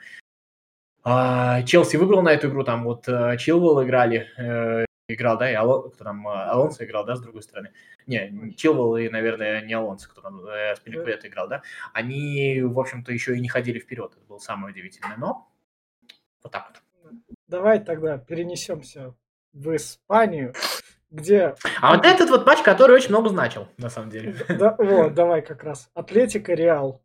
[1.09, 5.53] а, Челси выбрал на эту игру, там вот э, Чилвелл играли, э, играл, да, и
[5.53, 7.71] Алон, кто там, Алонсо играл, да, с другой стороны.
[8.07, 11.61] Не, Чилвелл и, наверное, не Алонсо, кто там э, с Пеликвета играл, да.
[11.93, 14.11] Они, в общем-то, еще и не ходили вперед.
[14.17, 15.15] Это было самое удивительное.
[15.15, 15.49] Но
[16.43, 17.13] вот так вот.
[17.47, 19.13] Давай тогда перенесемся
[19.57, 20.53] в Испанию,
[21.09, 21.55] где...
[21.81, 24.35] А вот этот вот матч, который очень много значил, на самом деле.
[24.47, 25.89] Да, вот, давай как раз.
[25.93, 27.01] Атлетика, Реал.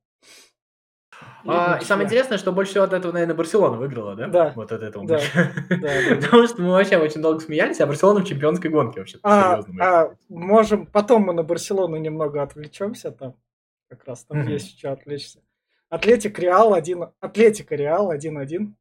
[1.45, 4.29] А, и самое интересное, что больше всего от этого, наверное, Барселона выиграла, да?
[4.29, 4.53] Да.
[4.55, 5.21] Вот от этого Да.
[5.69, 6.17] Да.
[6.21, 10.15] Потому что мы вообще очень долго смеялись, а Барселона в чемпионской гонке вообще А, а,
[10.29, 13.35] можем, потом мы на Барселону немного отвлечемся там.
[13.88, 15.41] Как раз там есть что отвлечься.
[15.91, 18.73] Атлетик Реал 1, Атлетика Реал 1-1.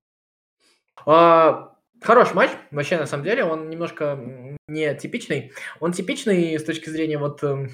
[1.06, 4.20] А, Хороший матч, вообще, на самом деле, он немножко
[4.68, 5.52] не типичный.
[5.80, 7.70] Он типичный с точки зрения вот, эм,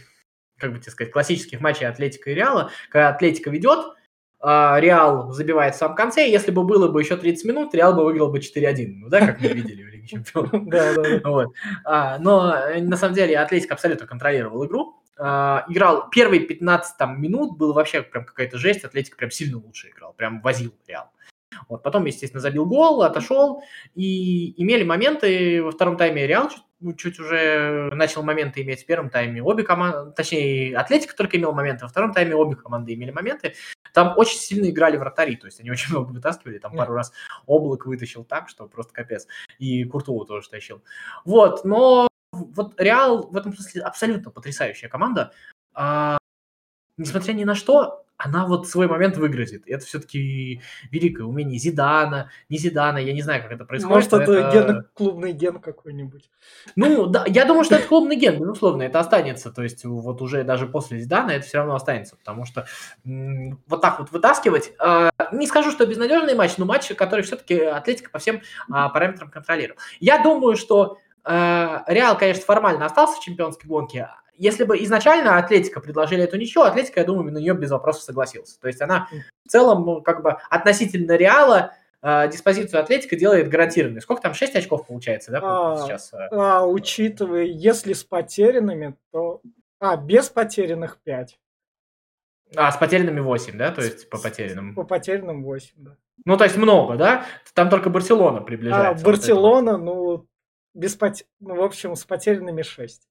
[0.60, 3.96] как бы тебе сказать, классических матчей Атлетика и Реала, когда Атлетика ведет,
[4.40, 8.04] а Реал забивает в самом конце, если бы было бы еще 30 минут, Реал бы
[8.04, 10.52] выиграл бы 4-1, ну да, как мы видели в Лиге Чемпионов.
[10.68, 11.22] Да, да.
[11.24, 11.54] Вот.
[11.86, 17.22] А, но э, на самом деле Атлетика абсолютно контролировал игру, а, играл первые 15 там,
[17.22, 21.12] минут, был вообще прям какая-то жесть, Атлетика прям сильно лучше играл, прям возил Реал.
[21.68, 23.64] Вот, потом, естественно, забил гол, отошел,
[23.96, 28.86] и имели моменты во втором тайме Реал чуть, ну, чуть уже начал моменты иметь в
[28.86, 29.42] первом тайме.
[29.42, 33.56] Обе команды, точнее, Атлетика только имел моменты, во втором тайме обе команды имели моменты.
[33.94, 37.12] Там очень сильно играли вратари, то есть они очень много вытаскивали, там пару раз
[37.46, 39.28] Облак вытащил так, что просто капец.
[39.58, 40.84] И Куртулу тоже тащил.
[41.26, 45.32] Вот, но вот Реал в этом смысле абсолютно потрясающая команда.
[45.74, 46.18] А,
[46.98, 49.64] несмотря ни на что, она вот свой момент выгрузит.
[49.68, 53.96] Это все-таки великое умение Зидана, не Зидана, я не знаю, как это происходит.
[53.96, 54.52] Может, это, это...
[54.52, 56.30] Ген, клубный ген какой-нибудь.
[56.76, 59.52] Ну, да, я думаю, что это клубный ген, безусловно, это останется.
[59.52, 62.66] То есть вот уже даже после Зидана это все равно останется, потому что
[63.06, 64.74] м- вот так вот вытаскивать...
[64.84, 69.30] Э, не скажу, что безнадежный матч, но матч, который все-таки Атлетика по всем э, параметрам
[69.30, 69.80] контролировал.
[70.00, 75.80] Я думаю, что э, Реал, конечно, формально остался в чемпионской гонке, если бы изначально Атлетика
[75.82, 78.60] предложили эту ничью, Атлетика, я думаю, на нее без вопросов согласился.
[78.60, 79.10] То есть она
[79.46, 84.02] в целом, ну, как бы относительно Реала э, диспозицию Атлетика делает гарантированной.
[84.02, 86.14] Сколько там, 6 очков получается, да, а, сейчас?
[86.14, 86.28] Э?
[86.32, 89.42] А, учитывая, если с потерянными, то...
[89.80, 91.40] А, без потерянных 5.
[92.56, 93.72] А, с потерянными 8, да?
[93.72, 94.76] То есть по потерянным?
[94.76, 95.98] По потерянным 8, да.
[96.26, 97.26] Ну, то есть много, да?
[97.54, 99.04] Там только Барселона приближается.
[99.04, 100.28] А, Барселона, вот ну,
[100.74, 101.26] без пот...
[101.40, 103.08] ну, в общем, с потерянными 6.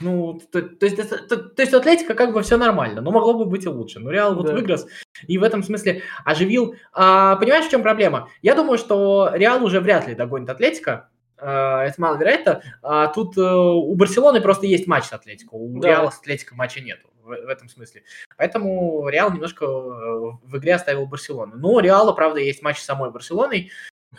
[0.00, 0.96] Ну, то, то, есть,
[1.28, 4.00] то, то есть Атлетика как бы все нормально, но могло бы быть и лучше.
[4.00, 4.54] Но Реал вот да.
[4.54, 4.78] выиграл
[5.26, 6.74] и в этом смысле оживил.
[6.92, 8.28] А, понимаешь, в чем проблема?
[8.42, 11.10] Я думаю, что Реал уже вряд ли догонит Атлетика.
[11.36, 12.62] А, это маловероятно.
[12.82, 15.54] А, тут а, у Барселоны просто есть матч с Атлетико.
[15.54, 15.88] У да.
[15.88, 18.02] Реала с Атлетико матча нету в, в этом смысле.
[18.36, 21.56] Поэтому Реал немножко э, в игре оставил Барселону.
[21.56, 23.70] Но у Реала, правда, есть матч с самой Барселоной.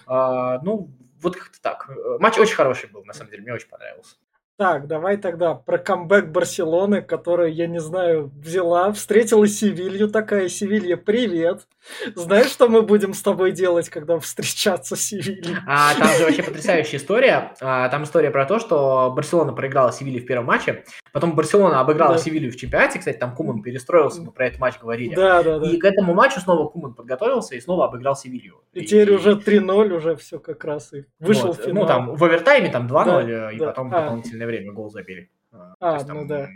[0.06, 1.90] А, ну, вот как-то так.
[2.20, 4.16] Матч очень хороший был, на самом деле, мне очень понравился.
[4.62, 10.98] Так, давай тогда про камбэк Барселоны, которая, я не знаю, взяла, встретила Севилью, такая, Севилья,
[10.98, 11.66] привет.
[12.14, 15.56] Знаешь, что мы будем с тобой делать, когда встречаться с Севильей?
[15.68, 17.54] А, там же вообще потрясающая история.
[17.60, 22.14] А, там история про то, что Барселона проиграла Севилье в первом матче, потом Барселона обыграла
[22.14, 22.20] да.
[22.20, 25.16] Севилью в чемпионате, кстати, там Куман перестроился, мы про этот матч говорили.
[25.16, 25.72] Да, да, да.
[25.72, 28.62] И к этому матчу снова Куман подготовился и снова обыграл Севилью.
[28.74, 31.60] И, и теперь уже 3-0, уже все как раз и вышел вот.
[31.60, 31.82] в финал.
[31.82, 33.66] Ну, там в овертайме там 2-0, да, и да.
[33.66, 34.02] потом а.
[34.02, 35.30] дополнительное время гол забили.
[35.52, 36.48] А, а есть, там, ну да.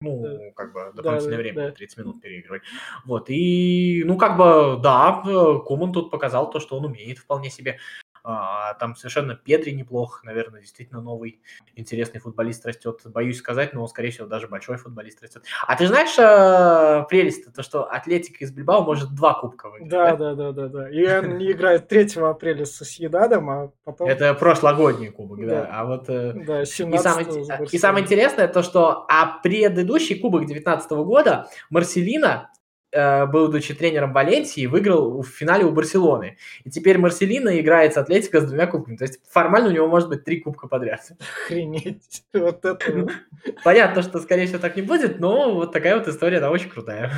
[0.00, 0.50] Ну, да.
[0.56, 1.70] как бы дополнительное да, время, да.
[1.70, 2.62] 30 минут переигрывать.
[3.04, 5.22] Вот, и, ну, как бы, да,
[5.64, 7.78] Куман тут показал то, что он умеет вполне себе.
[8.24, 11.40] А, там совершенно Педри неплох, наверное, действительно новый
[11.74, 13.00] интересный футболист растет.
[13.04, 15.42] Боюсь сказать, но, скорее всего, даже большой футболист растет.
[15.66, 19.90] А ты знаешь э, прелесть то, что Атлетика из Бильбао может два кубка выиграть?
[19.90, 20.90] Да, да, да, да, да.
[20.90, 24.08] И он не играет 3 апреля со Съедадом, а потом...
[24.08, 25.46] Это прошлогодний кубок, да.
[25.46, 25.68] да.
[25.72, 26.08] А вот...
[26.08, 27.26] Э, да, и, самое,
[27.70, 32.52] и самое интересное то, что а предыдущий кубок 19 года Марселина Э,
[32.92, 36.36] будучи тренером Валенсии, выиграл в финале у Барселоны.
[36.64, 38.96] И теперь Марселина играет с Атлетико с двумя кубками.
[38.96, 41.12] То есть формально у него может быть три кубка подряд.
[41.18, 42.24] Охренеть.
[42.32, 43.08] Вот это
[43.64, 47.12] Понятно, что, скорее всего, так не будет, но вот такая вот история, она очень крутая.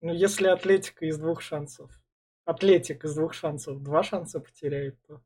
[0.00, 1.90] Ну, если Атлетика из двух шансов,
[2.44, 5.22] Атлетик из двух шансов два шанса потеряет, то...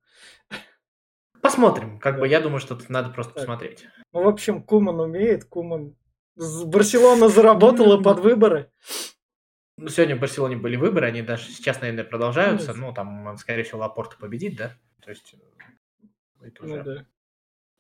[1.41, 1.99] Посмотрим.
[1.99, 3.43] Как бы я думаю, что тут надо просто так.
[3.43, 3.89] посмотреть.
[4.13, 5.97] Ну, в общем, Куман умеет, Куман
[6.39, 8.71] Барселона заработала под выборы.
[9.77, 12.75] Ну, сегодня в Барселоне были выборы, они даже сейчас, наверное, продолжаются.
[12.75, 14.73] Ну, там, скорее всего, Лапорта победит, да?
[15.01, 17.07] То есть э, это ну уже ну, да.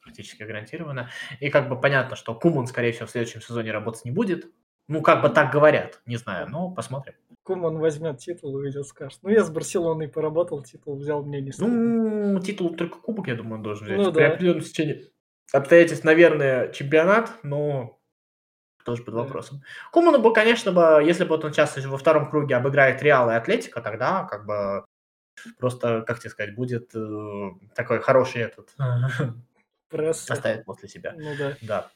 [0.03, 1.11] практически гарантированно.
[1.41, 4.47] И как бы понятно, что Куман, скорее всего, в следующем сезоне работать не будет.
[4.87, 7.15] Ну, как бы так говорят, не знаю, но посмотрим.
[7.43, 9.19] Куман возьмет титул и идет скажет.
[9.23, 11.75] Ну, я с Барселоной поработал, титул взял, мне не стыдно.
[11.75, 13.99] Ну, титул только кубок, я думаю, он должен взять.
[13.99, 14.29] Ну, При да.
[14.29, 15.11] определенном течении
[15.53, 17.98] обстоятельств, наверное, чемпионат, но
[18.89, 19.63] тоже под вопросом.
[19.93, 23.35] Куману бы, конечно, бы, если бы вот он сейчас во втором круге обыграет Реал и
[23.35, 24.87] Атлетика, тогда как бы
[25.59, 28.71] просто, как тебе сказать, будет э, такой хороший этот...
[29.91, 30.31] Пресс.
[30.31, 31.15] Оставит после себя.
[31.17, 31.57] Ну да.
[31.63, 31.91] Да.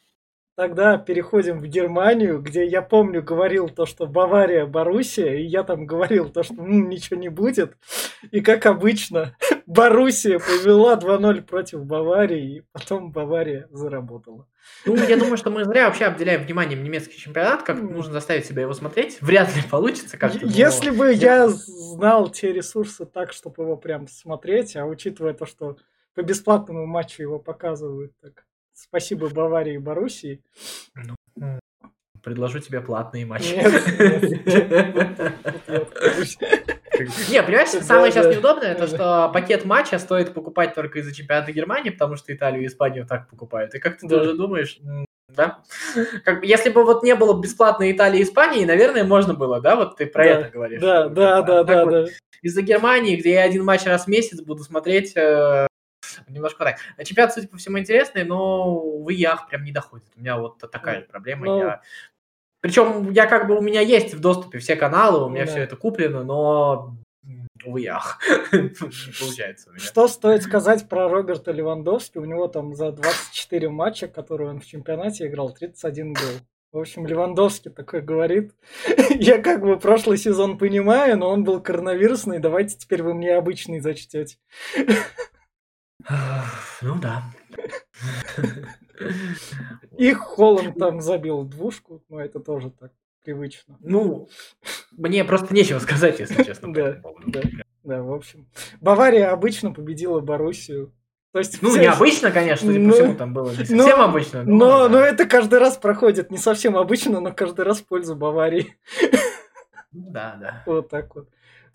[0.55, 5.87] Тогда переходим в Германию, где я помню, говорил то, что Бавария, Боруссия, и я там
[5.87, 7.75] говорил то, что м, ничего не будет.
[8.31, 9.35] И как обычно,
[9.67, 14.47] Боруссия повела 2-0 против Баварии, и потом Бавария заработала.
[14.87, 18.63] Ну, я думаю, что мы зря вообще обделяем вниманием немецкий чемпионат, как нужно заставить себя
[18.63, 19.19] его смотреть.
[19.21, 20.47] Вряд ли получится как-то.
[20.47, 25.77] Если бы я знал те ресурсы так, чтобы его прям смотреть, а учитывая то, что
[26.15, 30.43] по бесплатному матчу его показывают, так спасибо Баварии и Боруссии.
[30.95, 31.17] Ну,
[32.23, 33.61] предложу тебе платные матчи.
[37.31, 41.91] Не, понимаешь, самое сейчас неудобное, то что пакет матча стоит покупать только из-за чемпионата Германии,
[41.91, 43.75] потому что Италию и Испанию так покупают.
[43.75, 44.79] И как ты тоже думаешь,
[45.29, 45.63] да?
[46.25, 49.77] Как, если бы вот не было бесплатной Италии и Испании, наверное, можно было, да?
[49.77, 50.81] Вот ты про это говоришь.
[50.81, 52.07] Да, да, да, да, да.
[52.43, 55.69] Из-за Германии, где я один матч раз в месяц буду смотреть, э,
[56.29, 56.79] немножко так.
[57.05, 60.09] Чемпионат, судя по всему, интересный, но в ИЯХ прям не доходит.
[60.17, 61.47] У меня вот такая же проблема.
[61.47, 61.83] Ну, я
[62.63, 65.51] причем я как бы у меня есть в доступе все каналы, у меня да.
[65.51, 66.97] все это куплено, но
[67.65, 68.21] увы, ах,
[68.51, 69.85] получается у меня.
[69.85, 72.19] Что стоит сказать про Роберта Левандовски?
[72.19, 76.23] У него там за 24 матча, которые он в чемпионате играл, 31 гол.
[76.71, 78.55] В общем, Левандовский такой говорит,
[79.11, 83.81] я как бы прошлый сезон понимаю, но он был коронавирусный, давайте теперь вы мне обычный
[83.81, 84.39] зачтете.
[86.81, 87.25] Ну да.
[89.97, 92.93] И Холланд там забил двушку, но это тоже так
[93.25, 93.77] привычно.
[93.81, 94.29] Ну,
[94.93, 96.73] мне просто нечего сказать, если честно.
[96.73, 97.41] Да, да,
[97.85, 98.47] да, в общем.
[98.81, 100.93] Бавария обычно победила Боруссию.
[101.33, 104.43] То есть, ну, необычно, конечно, судя по всему, там было не совсем но, обычно.
[104.43, 108.15] Но, но, но это каждый раз проходит не совсем обычно, но каждый раз в пользу
[108.15, 108.77] Баварии.
[109.93, 110.63] Да, да.
[110.67, 111.29] Вот так вот.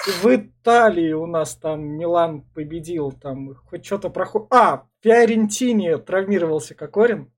[0.06, 4.48] В Италии у нас там Милан победил, там хоть что-то проходит.
[4.52, 7.32] А, Фиорентине травмировался Кокорин.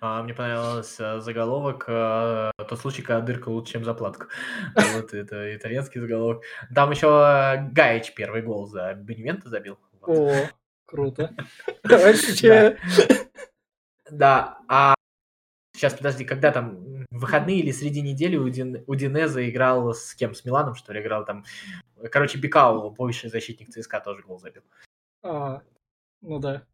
[0.00, 4.26] А, мне понравился заголовок э, «Тот случай, когда дырка лучше, чем заплатка».
[4.96, 6.42] Вот это итальянский заголовок.
[6.74, 9.78] Там еще Гаич первый гол за Беневента забил.
[10.02, 10.32] О,
[10.86, 11.32] круто.
[11.84, 12.78] Вообще.
[14.10, 14.94] Да, а
[15.72, 16.91] сейчас подожди, когда там
[17.22, 20.34] выходные или среди недели у, Дин, у Динеза играл с кем?
[20.34, 21.44] С Миланом, что ли, играл там.
[22.10, 24.62] Короче, Бикау, бывший защитник ЦСКА, тоже гол забил.
[25.22, 25.62] А,
[26.20, 26.64] ну да.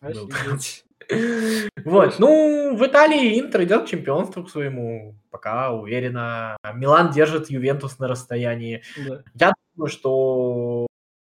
[1.84, 6.56] Вот, ну, в Италии Интер идет к чемпионству к своему, пока уверенно.
[6.74, 8.82] Милан держит Ювентус на расстоянии.
[9.06, 9.22] Да.
[9.34, 10.86] Я думаю, что,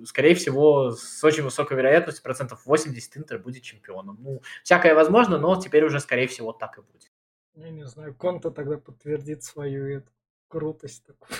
[0.03, 4.17] скорее всего, с очень высокой вероятностью, процентов 80 Интер будет чемпионом.
[4.19, 7.11] Ну, всякое возможно, но теперь уже, скорее всего, так и будет.
[7.59, 10.09] Я не знаю, Конта тогда подтвердит свою эту
[10.47, 11.37] крутость такую.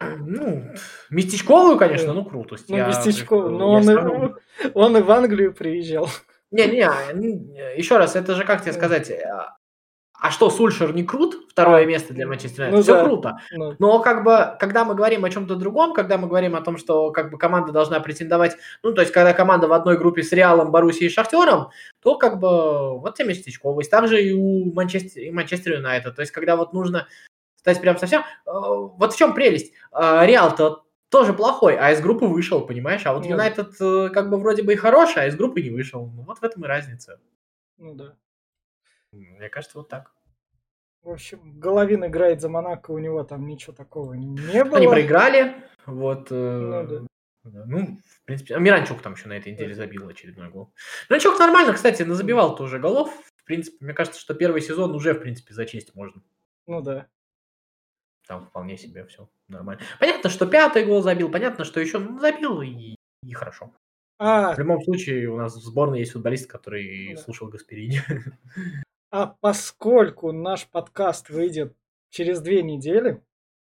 [0.00, 0.72] Ну,
[1.10, 2.68] местечковую, конечно, ну, крутость.
[2.68, 6.08] Ну, я, местечковую, но он, и, он и в Англию приезжал.
[6.52, 9.10] Не-не, еще раз, это же, как тебе сказать,
[10.20, 11.48] а, что, Сульшер не крут?
[11.48, 12.76] Второе место для Манчестер Юнайтед.
[12.76, 13.04] Ну, Все да.
[13.04, 13.38] круто.
[13.52, 13.76] Ну.
[13.78, 17.12] Но как бы, когда мы говорим о чем-то другом, когда мы говорим о том, что
[17.12, 20.72] как бы команда должна претендовать, ну, то есть, когда команда в одной группе с Реалом,
[20.72, 21.68] Боруссией и Шахтером,
[22.02, 23.90] то как бы вот те местечковость.
[23.90, 26.16] Также и у Манчестер, и Манчестер Юнайтед.
[26.16, 27.06] То есть, когда вот нужно
[27.56, 28.22] стать прям совсем...
[28.44, 29.72] Э, вот в чем прелесть.
[29.92, 33.02] Э, Реал-то тоже плохой, а из группы вышел, понимаешь?
[33.06, 35.70] А вот ну Юнайтед ну, как бы вроде бы и хороший, а из группы не
[35.70, 36.10] вышел.
[36.14, 37.20] Ну, вот в этом и разница.
[37.78, 38.14] Ну да.
[39.18, 40.12] Мне кажется, вот так.
[41.02, 44.76] В общем, Головин играет за Монако, у него там ничего такого не было.
[44.76, 45.54] Они проиграли,
[45.86, 46.30] вот.
[46.30, 47.06] Ну,
[47.44, 47.64] да.
[47.66, 50.74] Ну, в принципе, а Миранчук там еще на этой неделе забил очередной гол.
[51.08, 53.10] Миранчук нормально, кстати, назабивал тоже голов.
[53.36, 56.22] В принципе, мне кажется, что первый сезон уже, в принципе, зачесть можно.
[56.66, 57.08] Ну да
[58.28, 59.82] там вполне себе все нормально.
[59.98, 63.72] Понятно, что пятый гол забил, понятно, что еще ну, забил и, и хорошо.
[64.18, 64.54] А...
[64.54, 67.20] В любом случае, у нас в сборной есть футболист, который да.
[67.22, 68.02] слушал Гасперини.
[69.10, 71.74] А поскольку наш подкаст выйдет
[72.10, 73.22] через две недели,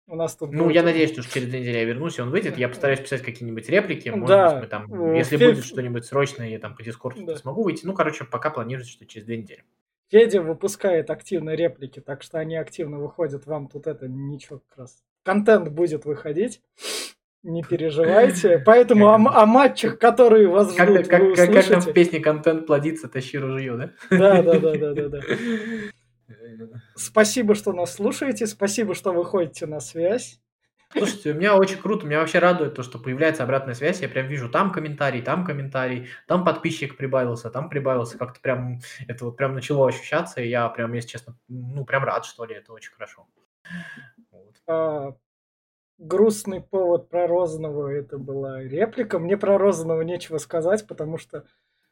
[0.07, 0.53] у нас тут...
[0.53, 0.75] Ну, будет...
[0.75, 2.57] я надеюсь, что через две недели я вернусь, и он выйдет.
[2.57, 4.09] Я постараюсь писать какие-нибудь реплики.
[4.09, 4.51] Может да.
[4.51, 5.51] быть, мы там, если Фе...
[5.51, 7.37] будет что-нибудь срочное, я там по Дискорду да.
[7.37, 7.85] смогу выйти.
[7.85, 9.65] Ну, короче, пока планируется, что через две недели.
[10.11, 13.47] Федя выпускает активно реплики, так что они активно выходят.
[13.47, 15.05] Вам тут это ничего как раз.
[15.23, 16.63] Контент будет выходить.
[17.49, 18.59] Не переживайте.
[18.59, 22.67] Поэтому о, о матчах, которые вас ждут, как, вы как, как там в песне контент
[22.67, 23.91] плодится, тащи ружье, да?
[24.11, 25.21] Да, да, да, да, да, да.
[26.95, 28.47] Спасибо, что нас слушаете.
[28.47, 30.41] Спасибо, что выходите на связь.
[30.93, 34.27] Слушайте, у меня очень круто, меня вообще радует то, что появляется обратная связь, я прям
[34.27, 39.55] вижу там комментарий, там комментарий, там подписчик прибавился, там прибавился, как-то прям, это вот прям
[39.55, 43.27] начало ощущаться, и я прям, если честно, ну прям рад, что ли, это очень хорошо.
[44.31, 45.19] Вот.
[45.99, 51.45] Грустный повод про Розанова, это была реплика, мне про Розанова нечего сказать, потому что...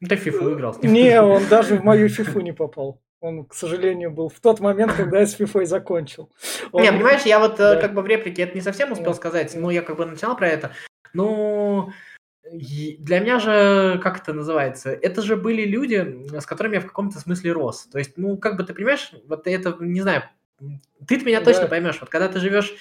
[0.06, 0.92] Ты фифу играл с ним.
[0.92, 3.00] Не, он даже в мою фифу не попал.
[3.20, 6.30] Он, к сожалению, был в тот момент, когда я с FIFA закончил.
[6.70, 6.82] Он...
[6.82, 7.80] Не, понимаешь, я вот э, да.
[7.80, 9.14] как бы в реплике это не совсем успел да.
[9.14, 10.70] сказать, но я как бы начинал про это.
[11.12, 11.90] Ну,
[12.52, 17.18] Для меня же, как это называется, это же были люди, с которыми я в каком-то
[17.18, 17.88] смысле рос.
[17.90, 20.24] То есть, ну, как бы ты понимаешь, вот это, не знаю,
[21.08, 21.68] ты меня точно да.
[21.68, 21.98] поймешь.
[22.00, 22.76] Вот когда ты живешь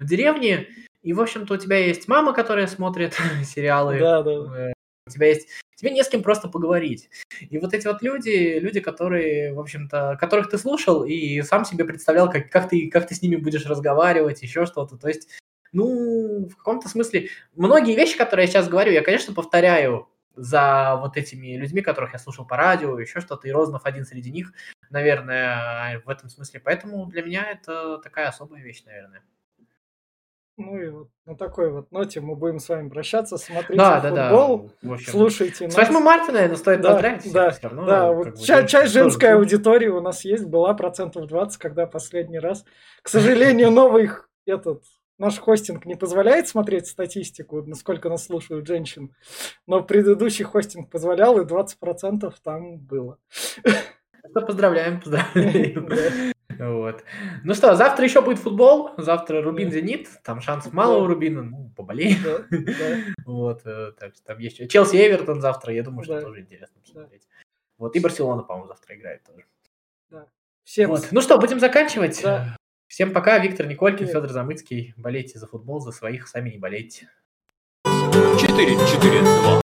[0.00, 0.68] в деревне,
[1.02, 3.98] и, в общем-то, у тебя есть мама, которая смотрит сериалы.
[3.98, 4.30] Да, да.
[4.30, 4.72] Э,
[5.06, 5.48] у тебя есть...
[5.76, 7.08] Тебе не с кем просто поговорить.
[7.48, 11.86] И вот эти вот люди, люди, которые, в общем-то, которых ты слушал и сам себе
[11.86, 14.98] представлял, как, как, ты, как ты с ними будешь разговаривать, еще что-то.
[14.98, 15.30] То есть,
[15.72, 21.16] ну, в каком-то смысле, многие вещи, которые я сейчас говорю, я, конечно, повторяю за вот
[21.16, 24.52] этими людьми, которых я слушал по радио, еще что-то, и Рознов один среди них,
[24.90, 26.60] наверное, в этом смысле.
[26.60, 29.22] Поэтому для меня это такая особая вещь, наверное.
[30.60, 33.38] Ну и вот на такой вот ноте мы будем с вами прощаться.
[33.38, 34.94] Смотрите да, футбол, да, да.
[34.94, 35.74] общем, слушайте нас.
[35.74, 37.32] С 8 марта, наверное, стоит да, поздравить.
[37.32, 38.12] Да, равно, да.
[38.12, 42.64] Вот часть, часть женской аудитории у нас есть, была процентов 20, когда последний раз.
[43.02, 44.10] К сожалению, новый
[44.44, 44.82] этот
[45.16, 49.14] наш хостинг не позволяет смотреть статистику, насколько нас слушают женщин,
[49.66, 53.18] но предыдущий хостинг позволял, и 20% там было.
[54.34, 56.32] Поздравляем, поздравляем.
[56.58, 57.04] Вот.
[57.44, 58.90] Ну что, завтра еще будет футбол.
[58.96, 60.08] Завтра Рубин Зенит.
[60.22, 61.42] Там шансов мало у Рубина.
[61.42, 62.18] Ну, поболеем.
[63.24, 63.62] Вот.
[63.64, 64.68] Э, так что там есть.
[64.68, 65.72] Челси Эвертон завтра.
[65.72, 67.22] Я думаю, что тоже интересно посмотреть.
[67.78, 67.96] Вот.
[67.96, 69.44] И Барселона, по-моему, завтра играет тоже.
[70.64, 70.90] Всем...
[70.90, 71.08] Вот.
[71.10, 72.20] Ну что, будем заканчивать.
[72.22, 72.56] Да.
[72.86, 73.38] Всем пока.
[73.38, 74.94] Виктор Николькин, Федор Замыцкий.
[74.96, 77.08] Болейте за футбол, за своих, сами не болейте.
[77.86, 79.50] 4-4-2.